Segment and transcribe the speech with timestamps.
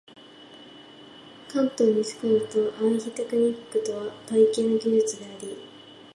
[1.47, 1.95] カントに依
[2.27, 5.55] ると、アルヒテクトニックとは「体系の技術」であり、